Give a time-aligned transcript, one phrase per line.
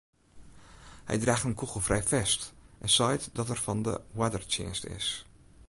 [1.09, 2.41] Hy draacht in kûgelfrij fest
[2.83, 5.07] en seit dat er fan de oardertsjinst is.